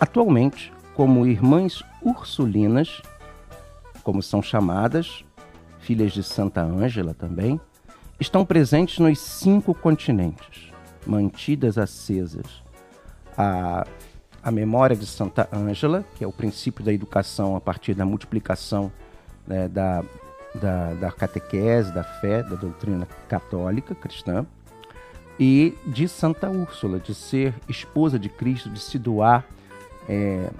Atualmente, 0.00 0.72
como 0.94 1.26
irmãs 1.26 1.82
ursulinas, 2.02 3.00
como 4.02 4.22
são 4.22 4.42
chamadas, 4.42 5.24
filhas 5.78 6.12
de 6.12 6.22
Santa 6.22 6.62
Ângela 6.62 7.14
também, 7.14 7.60
estão 8.18 8.44
presentes 8.44 8.98
nos 8.98 9.18
cinco 9.20 9.72
continentes, 9.74 10.72
mantidas 11.06 11.78
acesas. 11.78 12.46
A, 13.38 13.86
a 14.42 14.50
memória 14.50 14.96
de 14.96 15.06
Santa 15.06 15.48
Ângela, 15.52 16.04
que 16.16 16.24
é 16.24 16.26
o 16.26 16.32
princípio 16.32 16.84
da 16.84 16.92
educação 16.92 17.54
a 17.54 17.60
partir 17.60 17.94
da 17.94 18.04
multiplicação 18.04 18.92
né, 19.46 19.68
da, 19.68 20.04
da, 20.54 20.94
da 20.94 21.10
catequese, 21.10 21.92
da 21.92 22.04
fé, 22.04 22.42
da 22.42 22.56
doutrina 22.56 23.06
católica 23.28 23.94
cristã, 23.94 24.46
e 25.38 25.74
de 25.86 26.06
Santa 26.08 26.50
Úrsula, 26.50 26.98
de 27.00 27.14
ser 27.14 27.54
esposa 27.68 28.18
de 28.18 28.28
Cristo, 28.28 28.68
de 28.68 28.78
se 28.78 28.98
doar 28.98 29.44
é, 30.08 30.50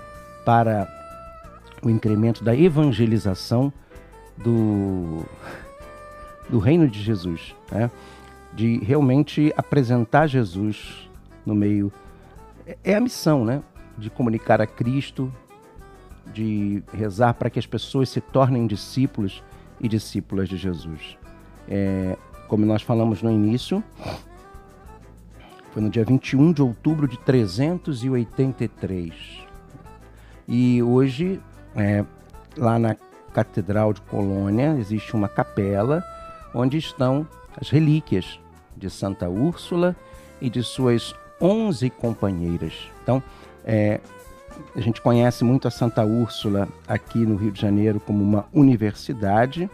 para 0.45 0.89
o 1.83 1.91
incremento 1.91 2.43
da 2.43 2.57
evangelização 2.57 3.73
do, 4.37 5.25
do 6.49 6.59
reino 6.59 6.89
de 6.89 7.03
Jesus, 7.03 7.55
né? 7.71 7.91
de 8.53 8.79
realmente 8.79 9.53
apresentar 9.57 10.27
Jesus 10.27 11.09
no 11.45 11.55
meio. 11.55 11.93
É 12.85 12.95
a 12.95 13.01
missão, 13.01 13.45
né? 13.45 13.63
De 13.99 14.09
comunicar 14.09 14.61
a 14.61 14.67
Cristo, 14.67 15.33
de 16.33 16.83
rezar 16.93 17.35
para 17.35 17.51
que 17.51 17.59
as 17.59 17.67
pessoas 17.67 18.09
se 18.09 18.21
tornem 18.21 18.67
discípulos 18.67 19.43
e 19.83 19.89
discípulas 19.89 20.49
de 20.49 20.57
Jesus. 20.57 21.19
É, 21.69 22.17
como 22.49 22.65
nós 22.65 22.83
falamos 22.83 23.21
no 23.23 23.31
início, 23.31 23.85
foi 25.73 25.83
no 25.83 25.91
dia 25.91 26.05
21 26.05 26.53
de 26.53 26.63
outubro 26.63 27.09
de 27.09 27.19
383. 27.19 29.13
E 30.47 30.81
hoje, 30.83 31.41
é, 31.75 32.05
lá 32.57 32.79
na 32.79 32.95
Catedral 33.33 33.93
de 33.93 34.01
Colônia, 34.03 34.77
existe 34.79 35.13
uma 35.15 35.29
capela 35.29 36.05
onde 36.55 36.77
estão 36.77 37.27
as 37.59 37.71
relíquias 37.71 38.39
de 38.77 38.91
Santa 38.91 39.29
Úrsula 39.29 39.97
e 40.41 40.49
de 40.51 40.63
suas 40.63 41.15
11 41.41 41.91
companheiras. 41.91 42.75
Então, 43.03 43.23
é, 43.65 44.01
a 44.75 44.81
gente 44.81 45.01
conhece 45.01 45.45
muito 45.45 45.69
a 45.69 45.71
Santa 45.71 46.05
Úrsula 46.05 46.69
aqui 46.87 47.19
no 47.19 47.37
Rio 47.37 47.53
de 47.53 47.61
Janeiro 47.61 48.01
como 48.01 48.23
uma 48.23 48.47
universidade. 48.53 49.69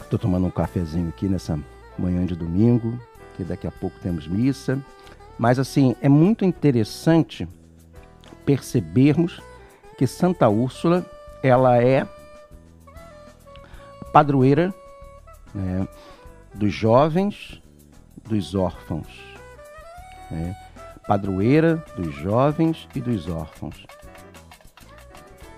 Estou 0.00 0.18
tomando 0.18 0.46
um 0.46 0.50
cafezinho 0.50 1.08
aqui 1.08 1.28
nessa 1.28 1.58
manhã 1.98 2.24
de 2.24 2.34
domingo, 2.34 2.98
que 3.36 3.44
daqui 3.44 3.66
a 3.66 3.70
pouco 3.70 3.98
temos 4.00 4.26
missa. 4.26 4.78
Mas 5.38 5.58
assim, 5.58 5.94
é 6.00 6.08
muito 6.08 6.44
interessante 6.44 7.48
percebermos 8.44 9.40
que 9.98 10.06
Santa 10.06 10.48
Úrsula, 10.48 11.04
ela 11.42 11.82
é 11.82 12.06
padroeira 14.12 14.74
né, 15.54 15.86
dos 16.54 16.72
jovens, 16.72 17.60
dos 18.24 18.54
órfãos. 18.54 19.06
Né? 20.30 20.56
Padroeira 21.06 21.82
dos 21.96 22.14
jovens 22.14 22.88
e 22.94 23.00
dos 23.00 23.28
órfãos. 23.28 23.86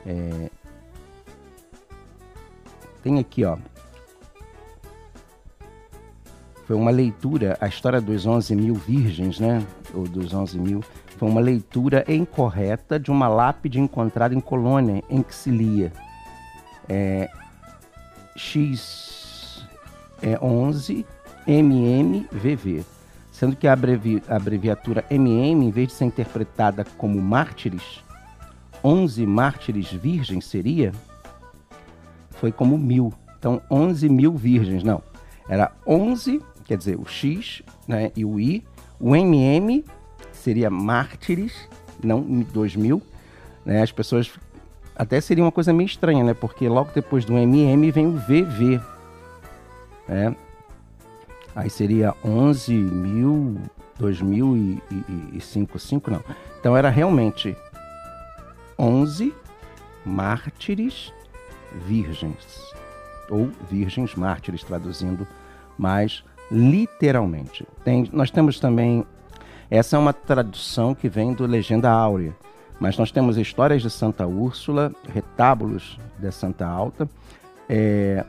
É... 0.06 0.50
Tem 3.02 3.18
aqui, 3.18 3.44
ó, 3.44 3.56
foi 6.66 6.76
uma 6.76 6.90
leitura, 6.90 7.56
a 7.60 7.66
história 7.66 8.00
dos 8.00 8.26
11 8.26 8.54
mil 8.54 8.74
virgens, 8.74 9.40
né? 9.40 9.64
Ou 9.94 10.04
dos 10.04 10.34
11 10.34 10.58
mil, 10.58 10.84
foi 11.16 11.28
uma 11.28 11.40
leitura 11.40 12.04
incorreta 12.06 13.00
de 13.00 13.10
uma 13.10 13.26
lápide 13.26 13.80
encontrada 13.80 14.34
em 14.34 14.40
Colônia, 14.40 15.02
em 15.08 15.22
que 15.22 15.34
se 15.34 15.50
lia 15.50 15.90
é, 16.88 17.30
X 18.36 19.66
é 20.22 20.38
11 20.42 21.06
MMVV, 21.46 22.84
sendo 23.38 23.56
que 23.56 23.68
a, 23.68 23.72
abrevi, 23.72 24.22
abreviatura 24.28 25.04
MM, 25.10 25.66
em 25.66 25.70
vez 25.70 25.88
de 25.88 25.94
ser 25.94 26.04
interpretada 26.04 26.84
como 26.96 27.20
mártires, 27.20 28.02
11 28.82 29.26
mártires 29.26 29.92
virgens 29.92 30.46
seria, 30.46 30.92
foi 32.30 32.50
como 32.50 32.76
mil. 32.78 33.12
Então, 33.38 33.60
11 33.70 34.08
mil 34.08 34.34
virgens, 34.34 34.82
não. 34.82 35.02
Era 35.48 35.72
11 35.86 36.42
quer 36.68 36.76
dizer, 36.76 37.00
o 37.00 37.06
X 37.06 37.62
né, 37.88 38.12
e 38.14 38.24
o 38.26 38.38
I. 38.38 38.62
O 39.00 39.16
MM 39.16 39.82
seria 40.32 40.68
mártires, 40.68 41.66
não 42.04 42.20
2000. 42.20 43.00
Né? 43.64 43.82
As 43.82 43.90
pessoas 43.90 44.30
até 44.94 45.18
seria 45.20 45.42
uma 45.42 45.50
coisa 45.52 45.72
meio 45.72 45.86
estranha, 45.86 46.22
né? 46.22 46.34
Porque 46.34 46.68
logo 46.68 46.90
depois 46.94 47.24
do 47.24 47.38
MM 47.38 47.90
vem 47.90 48.06
o 48.06 48.18
VV. 48.18 48.80
Né? 50.06 50.36
Aí 51.58 51.68
seria 51.68 52.14
11 52.24 52.72
mil, 52.72 53.60
2005, 53.98 55.76
5 55.76 56.08
não. 56.08 56.22
Então 56.60 56.76
era 56.76 56.88
realmente 56.88 57.56
11 58.78 59.34
mártires 60.06 61.12
virgens. 61.84 62.62
Ou 63.28 63.50
virgens 63.68 64.14
mártires, 64.14 64.62
traduzindo 64.62 65.26
mais 65.76 66.22
literalmente. 66.48 67.66
Tem, 67.82 68.08
nós 68.12 68.30
temos 68.30 68.60
também, 68.60 69.04
essa 69.68 69.96
é 69.96 69.98
uma 69.98 70.12
tradução 70.12 70.94
que 70.94 71.08
vem 71.08 71.34
do 71.34 71.44
Legenda 71.44 71.90
Áurea, 71.90 72.36
Mas 72.78 72.96
nós 72.96 73.10
temos 73.10 73.36
histórias 73.36 73.82
de 73.82 73.90
Santa 73.90 74.24
Úrsula, 74.28 74.92
retábulos 75.12 75.98
de 76.20 76.30
Santa 76.30 76.64
Alta. 76.64 77.10
É, 77.68 78.24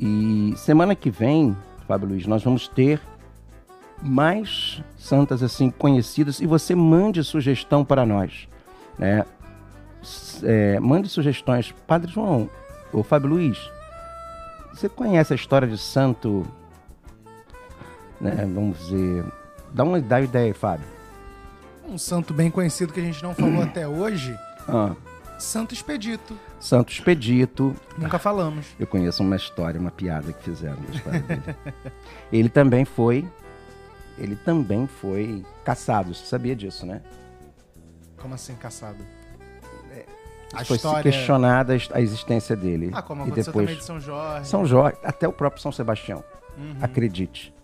e 0.00 0.52
semana 0.56 0.96
que 0.96 1.10
vem, 1.10 1.56
Fábio 1.92 2.08
Luiz, 2.08 2.26
nós 2.26 2.42
vamos 2.42 2.68
ter 2.68 2.98
mais 4.00 4.82
santas 4.96 5.42
assim 5.42 5.70
conhecidas 5.70 6.40
e 6.40 6.46
você 6.46 6.74
mande 6.74 7.22
sugestão 7.22 7.84
para 7.84 8.06
nós. 8.06 8.48
Né? 8.98 9.26
É, 10.42 10.80
mande 10.80 11.10
sugestões. 11.10 11.70
Padre 11.86 12.10
João, 12.10 12.48
ou 12.94 13.02
Fábio 13.02 13.28
Luiz, 13.28 13.58
você 14.72 14.88
conhece 14.88 15.34
a 15.34 15.36
história 15.36 15.68
de 15.68 15.76
santo, 15.76 16.46
né, 18.18 18.36
vamos 18.36 18.78
dizer, 18.78 19.22
dá 19.74 19.84
uma, 19.84 20.00
dá 20.00 20.16
uma 20.16 20.24
ideia, 20.24 20.54
Fábio. 20.54 20.86
Um 21.86 21.98
santo 21.98 22.32
bem 22.32 22.50
conhecido 22.50 22.90
que 22.90 23.00
a 23.00 23.04
gente 23.04 23.22
não 23.22 23.34
falou 23.34 23.60
até 23.64 23.86
hoje, 23.86 24.34
Ah, 24.66 24.92
Santo 25.42 25.74
Expedito. 25.74 26.38
santo 26.60 26.92
Expedito, 26.92 27.74
Nunca 27.98 28.18
falamos. 28.18 28.66
eu 28.78 28.86
conheço 28.86 29.22
uma 29.22 29.36
história, 29.36 29.80
uma 29.80 29.90
piada 29.90 30.32
que 30.32 30.42
fizeram 30.42 30.80
da 30.80 30.94
história 30.94 31.20
dele. 31.20 31.42
ele 32.32 32.48
também 32.48 32.84
foi, 32.84 33.28
ele 34.16 34.36
também 34.36 34.86
foi 34.86 35.44
caçado, 35.64 36.14
você 36.14 36.24
sabia 36.24 36.54
disso, 36.54 36.86
né? 36.86 37.02
Como 38.16 38.34
assim, 38.34 38.54
caçado? 38.54 39.04
A 40.54 40.64
foi 40.64 40.78
se 40.78 41.02
questionada 41.02 41.74
a 41.94 42.00
existência 42.00 42.54
dele. 42.54 42.90
Ah, 42.92 43.00
como 43.00 43.22
e 43.22 43.24
aconteceu 43.24 43.52
depois 43.52 43.66
também 43.66 43.80
de 43.80 43.84
São 43.86 43.98
Jorge. 43.98 44.48
São 44.48 44.66
Jorge, 44.66 44.98
até 45.02 45.26
o 45.26 45.32
próprio 45.32 45.62
São 45.62 45.72
Sebastião. 45.72 46.22
Uhum. 46.58 46.76
Acredite. 46.82 47.54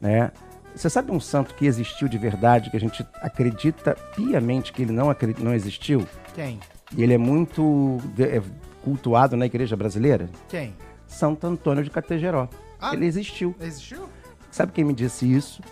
Né? 0.00 0.30
Você 0.74 0.88
sabe 0.88 1.10
um 1.10 1.18
santo 1.18 1.54
que 1.56 1.66
existiu 1.66 2.06
de 2.06 2.16
verdade, 2.16 2.70
que 2.70 2.76
a 2.76 2.80
gente 2.80 3.04
acredita 3.20 3.96
piamente 4.14 4.72
que 4.72 4.82
ele 4.82 4.92
não, 4.92 5.10
acre- 5.10 5.34
não 5.40 5.52
existiu? 5.52 6.06
Quem? 6.34 6.60
E 6.96 7.02
ele 7.02 7.14
é 7.14 7.18
muito 7.18 7.98
é, 8.18 8.40
cultuado 8.82 9.36
na 9.36 9.46
igreja 9.46 9.76
brasileira? 9.76 10.28
Quem? 10.48 10.74
Santo 11.06 11.46
Antônio 11.46 11.84
de 11.84 11.90
Categeró. 11.90 12.48
Ah. 12.80 12.94
Ele 12.94 13.06
existiu. 13.06 13.54
Existiu? 13.60 14.08
Sabe 14.50 14.72
quem 14.72 14.84
me 14.84 14.94
disse 14.94 15.30
isso? 15.30 15.62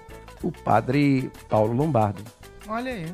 O 0.42 0.50
padre 0.52 1.30
Paulo 1.48 1.72
Lombardo. 1.72 2.22
Olha 2.68 2.92
aí. 2.92 3.06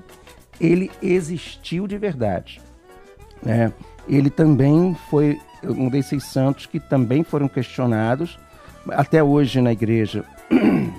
Ele 0.61 0.91
existiu 1.03 1.87
de 1.87 1.99
verdade. 1.99 2.61
né? 3.43 3.73
Ele 4.09 4.31
também 4.31 4.97
foi 5.09 5.41
um 5.65 5.89
desses 5.89 6.25
santos 6.25 6.67
que 6.67 6.81
também 6.81 7.23
foram 7.23 7.49
questionados 7.49 8.39
até 8.91 9.23
hoje 9.23 9.61
na 9.61 9.73
igreja. 9.73 10.25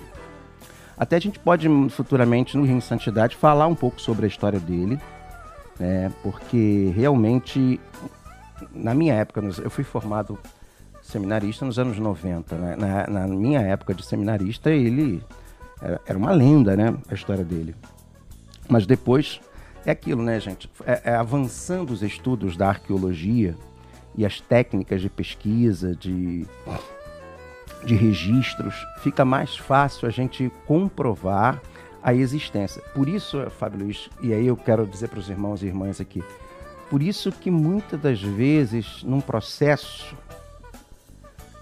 Até 0.95 1.15
a 1.15 1.19
gente 1.19 1.39
pode 1.39 1.67
futuramente 1.89 2.55
no 2.55 2.63
Rio 2.63 2.77
em 2.77 2.79
Santidade 2.79 3.35
falar 3.35 3.65
um 3.67 3.73
pouco 3.75 3.99
sobre 3.99 4.25
a 4.25 4.27
história 4.27 4.59
dele, 4.59 4.99
né? 5.79 6.11
Porque 6.21 6.91
realmente 6.95 7.79
na 8.73 8.93
minha 8.93 9.13
época, 9.13 9.41
eu 9.61 9.69
fui 9.69 9.83
formado 9.83 10.37
seminarista 11.01 11.65
nos 11.65 11.77
anos 11.77 11.97
90. 11.97 12.55
né? 12.55 12.75
Na, 12.77 13.07
na 13.07 13.27
minha 13.27 13.61
época 13.61 13.93
de 13.93 14.05
seminarista, 14.05 14.69
ele 14.69 15.23
era, 15.81 16.01
era 16.05 16.17
uma 16.17 16.31
lenda, 16.31 16.75
né? 16.75 16.95
A 17.09 17.13
história 17.13 17.43
dele. 17.43 17.75
Mas 18.69 18.85
depois 18.85 19.41
é 19.85 19.91
aquilo, 19.91 20.23
né, 20.23 20.39
gente? 20.39 20.69
É, 20.85 21.11
é 21.11 21.15
avançando 21.15 21.91
os 21.91 22.01
estudos 22.01 22.55
da 22.55 22.69
arqueologia 22.69 23.55
e 24.15 24.25
as 24.25 24.39
técnicas 24.39 25.01
de 25.01 25.09
pesquisa, 25.09 25.95
de, 25.95 26.45
de 27.83 27.95
registros, 27.95 28.75
fica 28.99 29.25
mais 29.25 29.57
fácil 29.57 30.07
a 30.07 30.11
gente 30.11 30.51
comprovar 30.65 31.61
a 32.03 32.13
existência. 32.13 32.81
Por 32.93 33.07
isso, 33.07 33.49
Fábio 33.51 33.85
Luiz, 33.85 34.09
e 34.21 34.33
aí 34.33 34.45
eu 34.45 34.57
quero 34.57 34.85
dizer 34.85 35.07
para 35.07 35.19
os 35.19 35.29
irmãos 35.29 35.63
e 35.63 35.67
irmãs 35.67 36.01
aqui, 36.01 36.21
por 36.89 37.01
isso 37.01 37.31
que 37.31 37.49
muitas 37.49 37.99
das 37.99 38.21
vezes, 38.21 39.01
num 39.03 39.21
processo 39.21 40.15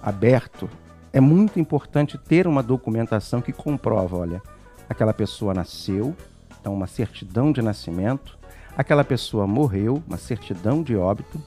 aberto, 0.02 0.68
é 1.14 1.22
muito 1.22 1.60
importante 1.60 2.18
ter 2.18 2.48
uma 2.48 2.64
documentação 2.64 3.42
que 3.42 3.54
comprova, 3.54 4.18
olha, 4.18 4.42
aquela 4.90 5.14
pessoa 5.14 5.54
nasceu, 5.54 6.16
então 6.60 6.74
uma 6.74 6.88
certidão 6.88 7.52
de 7.52 7.62
nascimento, 7.62 8.38
aquela 8.76 9.04
pessoa 9.04 9.46
morreu, 9.46 10.02
uma 10.08 10.18
certidão 10.18 10.82
de 10.82 10.96
óbito, 10.96 11.40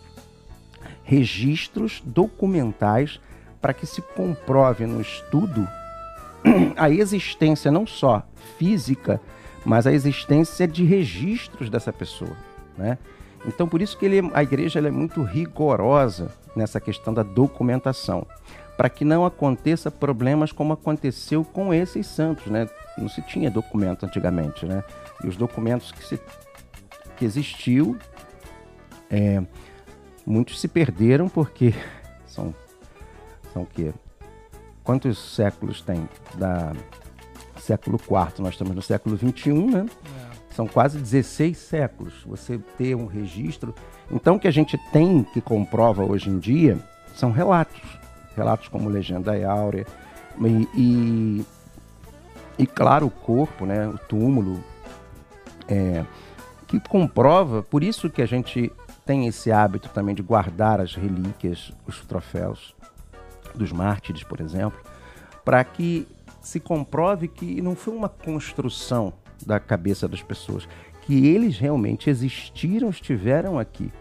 registros 1.03 2.01
documentais 2.05 3.21
para 3.61 3.75
que 3.75 3.87
se 3.87 4.01
comprove 4.01 4.87
no 4.87 5.01
estudo 5.01 5.69
a 6.77 6.91
existência 6.91 7.71
não 7.71 7.87
só 7.87 8.23
física, 8.59 9.21
mas 9.65 9.87
a 9.87 9.93
existência 9.93 10.69
de 10.69 10.85
registros 10.85 11.71
dessa 11.71 11.93
pessoa, 11.93 12.37
né? 12.77 12.99
Então 13.47 13.69
por 13.69 13.83
isso 13.83 13.97
que 13.99 14.07
ele, 14.07 14.31
a 14.33 14.43
igreja 14.43 14.79
é 14.79 14.91
muito 14.91 15.23
rigorosa 15.23 16.31
nessa 16.55 16.81
questão 16.81 17.13
da 17.13 17.23
documentação, 17.23 18.27
para 18.77 18.89
que 18.89 19.05
não 19.05 19.25
aconteça 19.25 19.91
problemas 19.91 20.53
como 20.53 20.73
aconteceu 20.73 21.45
com 21.45 21.73
esses 21.73 22.07
santos, 22.07 22.47
né? 22.47 22.69
Não 22.97 23.09
se 23.09 23.23
tinha 23.23 23.51
documento 23.51 24.05
antigamente, 24.05 24.67
né? 24.67 24.83
E 25.23 25.29
os 25.29 25.37
documentos 25.37 25.93
que, 25.93 26.05
se, 26.05 26.21
que 27.17 27.25
existiu, 27.25 27.97
é, 29.11 29.43
muitos 30.27 30.61
se 30.61 30.69
perderam 30.69 31.29
porque 31.29 31.75
são, 32.27 32.55
são 33.53 33.63
o 33.63 33.67
quê? 33.67 33.93
Quantos 34.85 35.19
séculos 35.35 35.81
tem? 35.81 36.07
Da 36.35 36.73
século 37.59 37.99
IV, 37.99 38.43
nós 38.43 38.53
estamos 38.53 38.77
no 38.77 38.83
século 38.83 39.17
XXI, 39.17 39.53
né? 39.53 39.87
São 40.51 40.69
quase 40.69 40.99
16 40.99 41.57
séculos 41.57 42.23
você 42.25 42.59
ter 42.77 42.95
um 42.95 43.07
registro. 43.07 43.75
Então, 44.11 44.37
o 44.37 44.39
que 44.39 44.47
a 44.47 44.53
gente 44.53 44.79
tem 44.93 45.25
que 45.25 45.41
comprova 45.41 46.05
hoje 46.05 46.29
em 46.29 46.39
dia 46.39 46.79
são 47.17 47.33
relatos. 47.33 47.81
Relatos 48.37 48.69
como 48.69 48.89
Legenda 48.89 49.33
Áurea. 49.51 49.87
E, 50.39 50.69
e, 50.75 51.47
e, 52.59 52.67
claro, 52.67 53.07
o 53.07 53.11
corpo, 53.11 53.65
né? 53.65 53.89
o 53.89 53.97
túmulo, 53.97 54.63
é, 55.67 56.05
que 56.69 56.79
comprova. 56.79 57.63
Por 57.63 57.83
isso 57.83 58.11
que 58.11 58.21
a 58.21 58.27
gente 58.27 58.71
tem 59.07 59.27
esse 59.27 59.51
hábito 59.51 59.89
também 59.89 60.15
de 60.15 60.23
guardar 60.23 60.81
as 60.81 60.95
relíquias, 60.95 61.73
os 61.87 62.01
troféus 62.03 62.75
dos 63.55 63.73
mártires, 63.73 64.23
por 64.23 64.41
exemplo, 64.41 64.79
para 65.45 65.63
que 65.65 66.07
se 66.41 66.61
comprove 66.61 67.29
que 67.29 67.61
não 67.61 67.75
foi 67.75 67.95
uma 67.95 68.09
construção 68.09 69.13
da 69.47 69.59
cabeça 69.59 70.07
das 70.07 70.23
pessoas, 70.23 70.69
que 71.03 71.27
eles 71.27 71.59
realmente 71.59 72.09
existiram, 72.09 72.89
estiveram 72.91 73.59
aqui. 73.59 73.93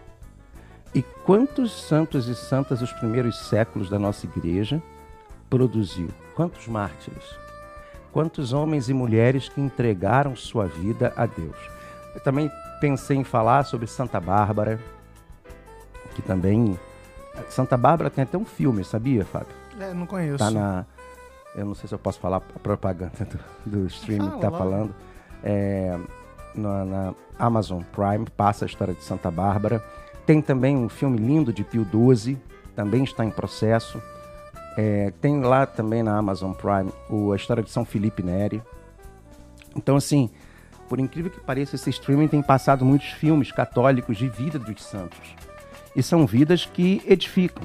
E 0.94 1.02
quantos 1.02 1.72
santos 1.72 2.28
e 2.28 2.34
santas 2.34 2.80
os 2.80 2.92
primeiros 2.92 3.48
séculos 3.48 3.90
da 3.90 3.98
nossa 3.98 4.26
igreja 4.26 4.82
produziu? 5.50 6.08
Quantos 6.34 6.68
mártires? 6.68 7.24
Quantos 8.12 8.52
homens 8.52 8.88
e 8.88 8.94
mulheres 8.94 9.48
que 9.48 9.60
entregaram 9.60 10.36
sua 10.36 10.66
vida 10.66 11.12
a 11.16 11.26
Deus? 11.26 11.56
Eu 12.14 12.22
também 12.22 12.48
pensei 12.80 13.16
em 13.16 13.24
falar 13.24 13.64
sobre 13.64 13.88
Santa 13.88 14.20
Bárbara, 14.20 14.78
que 16.14 16.22
também. 16.22 16.78
Santa 17.48 17.76
Bárbara 17.76 18.10
tem 18.10 18.22
até 18.22 18.36
um 18.38 18.44
filme, 18.44 18.84
sabia, 18.84 19.24
Fábio? 19.24 19.54
É, 19.78 19.92
não 19.92 20.06
conheço. 20.06 20.38
Tá 20.38 20.50
na. 20.50 20.84
Eu 21.54 21.64
não 21.66 21.74
sei 21.74 21.88
se 21.88 21.94
eu 21.94 21.98
posso 21.98 22.18
falar 22.18 22.38
a 22.38 22.40
propaganda 22.40 23.12
do, 23.64 23.80
do 23.80 23.86
streaming 23.86 24.30
que 24.30 24.40
tá 24.40 24.50
Fala 24.50 24.64
logo. 24.64 24.70
falando. 24.70 24.94
É, 25.42 25.98
na, 26.54 26.84
na 26.84 27.14
Amazon 27.38 27.82
Prime, 27.92 28.26
passa 28.36 28.64
a 28.64 28.66
história 28.66 28.94
de 28.94 29.02
Santa 29.02 29.30
Bárbara. 29.30 29.82
Tem 30.26 30.40
também 30.40 30.76
um 30.76 30.88
filme 30.88 31.18
lindo 31.18 31.52
de 31.52 31.62
Pio 31.62 31.84
XII, 31.84 32.38
também 32.74 33.04
está 33.04 33.24
em 33.24 33.30
processo. 33.30 34.00
É, 34.76 35.12
tem 35.20 35.40
lá 35.40 35.66
também 35.66 36.02
na 36.02 36.16
Amazon 36.16 36.52
Prime 36.52 36.90
o, 37.08 37.32
a 37.32 37.36
história 37.36 37.62
de 37.62 37.70
São 37.70 37.84
Felipe 37.84 38.22
Neri. 38.22 38.62
Então, 39.76 39.96
assim, 39.96 40.30
por 40.88 40.98
incrível 40.98 41.30
que 41.30 41.40
pareça, 41.40 41.76
esse 41.76 41.90
streaming 41.90 42.28
tem 42.28 42.42
passado 42.42 42.84
muitos 42.84 43.08
filmes 43.08 43.52
católicos 43.52 44.16
de 44.16 44.28
vida 44.28 44.58
dos 44.58 44.82
santos. 44.82 45.34
E 45.94 46.02
são 46.02 46.26
vidas 46.26 46.66
que 46.66 47.02
edificam. 47.06 47.62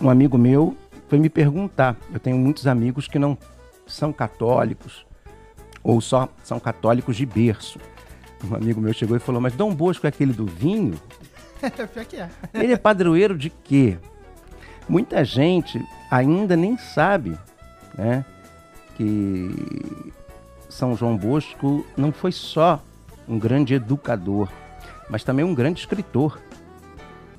Um 0.00 0.10
amigo 0.10 0.36
meu 0.36 0.76
foi 1.08 1.18
me 1.18 1.28
perguntar. 1.28 1.96
Eu 2.12 2.18
tenho 2.18 2.36
muitos 2.36 2.66
amigos 2.66 3.06
que 3.06 3.18
não 3.18 3.38
são 3.86 4.12
católicos 4.12 5.06
ou 5.82 6.00
só 6.00 6.28
são 6.42 6.58
católicos 6.58 7.16
de 7.16 7.26
berço. 7.26 7.78
Um 8.42 8.54
amigo 8.54 8.80
meu 8.80 8.92
chegou 8.92 9.16
e 9.16 9.20
falou: 9.20 9.40
Mas 9.40 9.54
Dom 9.54 9.74
Bosco 9.74 10.06
é 10.06 10.08
aquele 10.08 10.32
do 10.32 10.46
vinho? 10.46 10.98
Pior 11.92 12.04
que 12.04 12.16
é. 12.16 12.28
Ele 12.52 12.72
é 12.72 12.76
padroeiro 12.76 13.36
de 13.36 13.50
quê? 13.50 13.98
Muita 14.88 15.24
gente 15.24 15.82
ainda 16.10 16.56
nem 16.56 16.76
sabe 16.76 17.38
né, 17.96 18.24
que 18.96 19.50
São 20.68 20.96
João 20.96 21.16
Bosco 21.16 21.86
não 21.96 22.12
foi 22.12 22.32
só 22.32 22.82
um 23.26 23.38
grande 23.38 23.74
educador, 23.74 24.48
mas 25.08 25.24
também 25.24 25.44
um 25.44 25.54
grande 25.54 25.80
escritor. 25.80 26.38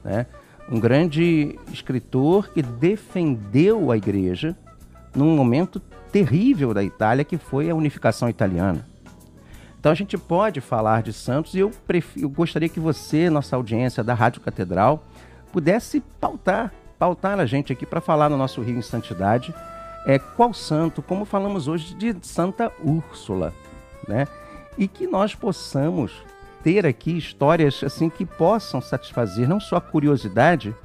Né? 0.05 0.27
Um 0.69 0.79
grande 0.79 1.59
escritor 1.73 2.49
que 2.49 2.61
defendeu 2.61 3.91
a 3.91 3.97
igreja 3.97 4.55
num 5.15 5.35
momento 5.35 5.79
terrível 6.11 6.73
da 6.73 6.83
Itália, 6.83 7.25
que 7.25 7.37
foi 7.37 7.69
a 7.69 7.75
unificação 7.75 8.29
italiana. 8.29 8.85
Então 9.79 9.91
a 9.91 9.95
gente 9.95 10.17
pode 10.17 10.61
falar 10.61 11.01
de 11.03 11.11
santos 11.11 11.53
e 11.53 11.59
eu, 11.59 11.71
prefiro, 11.85 12.25
eu 12.25 12.29
gostaria 12.29 12.69
que 12.69 12.79
você, 12.79 13.29
nossa 13.29 13.55
audiência 13.55 14.03
da 14.03 14.13
Rádio 14.13 14.41
Catedral, 14.41 15.03
pudesse 15.51 16.01
pautar, 16.19 16.73
pautar 16.97 17.39
a 17.39 17.45
gente 17.45 17.73
aqui 17.73 17.85
para 17.85 18.01
falar 18.01 18.29
no 18.29 18.37
nosso 18.37 18.61
Rio 18.61 18.77
em 18.77 18.81
Santidade, 18.81 19.53
é, 20.07 20.17
qual 20.19 20.53
santo, 20.53 21.01
como 21.01 21.25
falamos 21.25 21.67
hoje 21.67 21.93
de 21.95 22.15
Santa 22.21 22.71
Úrsula, 22.83 23.53
né? 24.07 24.27
E 24.77 24.87
que 24.87 25.07
nós 25.07 25.35
possamos 25.35 26.13
ter 26.65 26.83
aqui 26.83 27.15
histórias 27.15 27.83
assim 27.83 28.09
que 28.09 28.25
possam 28.25 28.81
satisfazer 28.81 29.47
não 29.47 29.59
só 29.59 29.75
a 29.75 29.81
curiosidade, 29.81 30.75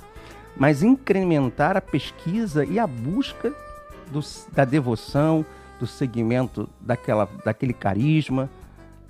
mas 0.54 0.82
incrementar 0.82 1.74
a 1.74 1.80
pesquisa 1.80 2.66
e 2.66 2.78
a 2.78 2.86
busca 2.86 3.50
do, 4.12 4.20
da 4.52 4.66
devoção, 4.66 5.42
do 5.78 5.86
segmento 5.86 6.68
daquela, 6.78 7.26
daquele 7.42 7.72
carisma 7.72 8.50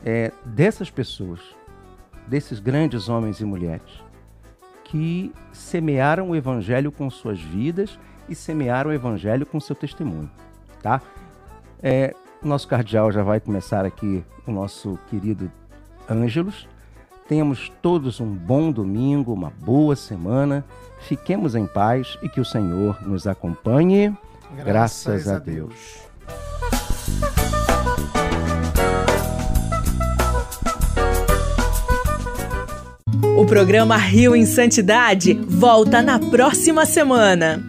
é, 0.04 0.30
dessas 0.44 0.88
pessoas, 0.88 1.40
desses 2.28 2.60
grandes 2.60 3.08
homens 3.08 3.40
e 3.40 3.44
mulheres 3.44 3.90
que 4.84 5.32
semearam 5.52 6.30
o 6.30 6.36
evangelho 6.36 6.92
com 6.92 7.10
suas 7.10 7.40
vidas 7.40 7.98
e 8.28 8.34
semearam 8.34 8.90
o 8.90 8.92
evangelho 8.92 9.44
com 9.44 9.58
seu 9.58 9.74
testemunho, 9.74 10.30
tá? 10.80 11.02
É, 11.82 12.14
nosso 12.40 12.68
cardeal 12.68 13.10
já 13.10 13.24
vai 13.24 13.40
começar 13.40 13.84
aqui 13.84 14.24
o 14.46 14.52
nosso 14.52 14.96
querido 15.08 15.50
Ângelos. 16.10 16.68
Tenhamos 17.28 17.70
todos 17.80 18.20
um 18.20 18.26
bom 18.26 18.72
domingo, 18.72 19.32
uma 19.32 19.50
boa 19.50 19.94
semana. 19.94 20.64
Fiquemos 21.02 21.54
em 21.54 21.66
paz 21.66 22.18
e 22.22 22.28
que 22.28 22.40
o 22.40 22.44
Senhor 22.44 23.00
nos 23.06 23.26
acompanhe. 23.26 24.12
Graças, 24.64 25.24
Graças 25.24 25.28
a 25.28 25.38
Deus. 25.38 26.10
O 33.36 33.46
programa 33.46 33.96
Rio 33.96 34.36
em 34.36 34.44
Santidade 34.44 35.32
volta 35.32 36.02
na 36.02 36.18
próxima 36.18 36.84
semana. 36.84 37.64